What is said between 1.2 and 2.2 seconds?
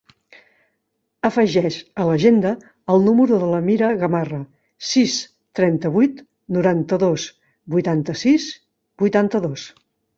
Afegeix a